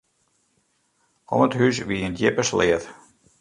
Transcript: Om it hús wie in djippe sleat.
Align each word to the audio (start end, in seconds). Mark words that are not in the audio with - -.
Om 1.35 1.41
it 1.45 1.57
hús 1.59 1.77
wie 1.87 2.03
in 2.07 2.15
djippe 2.19 2.43
sleat. 2.49 2.83